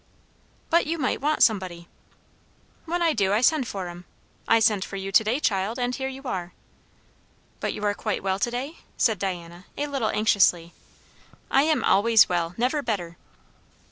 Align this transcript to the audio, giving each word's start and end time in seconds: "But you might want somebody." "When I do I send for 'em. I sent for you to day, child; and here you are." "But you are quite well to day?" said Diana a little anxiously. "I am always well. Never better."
"But 0.71 0.87
you 0.87 0.97
might 0.97 1.21
want 1.21 1.43
somebody." 1.43 1.87
"When 2.85 3.03
I 3.03 3.13
do 3.13 3.33
I 3.33 3.41
send 3.41 3.67
for 3.67 3.87
'em. 3.87 4.05
I 4.47 4.59
sent 4.59 4.83
for 4.83 4.95
you 4.95 5.11
to 5.11 5.23
day, 5.23 5.39
child; 5.39 5.77
and 5.77 5.93
here 5.95 6.07
you 6.09 6.23
are." 6.23 6.53
"But 7.59 7.73
you 7.73 7.83
are 7.85 7.93
quite 7.93 8.23
well 8.23 8.39
to 8.39 8.49
day?" 8.49 8.79
said 8.97 9.19
Diana 9.19 9.65
a 9.77 9.85
little 9.85 10.09
anxiously. 10.09 10.73
"I 11.51 11.65
am 11.69 11.83
always 11.83 12.27
well. 12.27 12.55
Never 12.57 12.81
better." 12.81 13.15